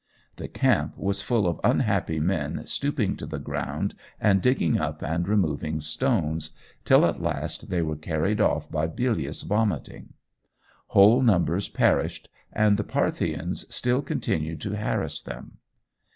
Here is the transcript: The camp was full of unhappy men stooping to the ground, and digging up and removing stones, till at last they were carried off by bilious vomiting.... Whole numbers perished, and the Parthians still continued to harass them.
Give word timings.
The 0.37 0.47
camp 0.47 0.97
was 0.97 1.21
full 1.21 1.45
of 1.45 1.61
unhappy 1.63 2.19
men 2.19 2.65
stooping 2.65 3.15
to 3.17 3.27
the 3.27 3.37
ground, 3.37 3.93
and 4.19 4.41
digging 4.41 4.79
up 4.79 5.03
and 5.03 5.27
removing 5.27 5.79
stones, 5.79 6.55
till 6.85 7.05
at 7.05 7.21
last 7.21 7.69
they 7.69 7.83
were 7.83 7.95
carried 7.97 8.41
off 8.41 8.67
by 8.71 8.87
bilious 8.87 9.43
vomiting.... 9.43 10.13
Whole 10.87 11.21
numbers 11.21 11.69
perished, 11.69 12.29
and 12.51 12.77
the 12.77 12.83
Parthians 12.83 13.71
still 13.71 14.01
continued 14.01 14.59
to 14.61 14.75
harass 14.75 15.21
them. 15.21 15.59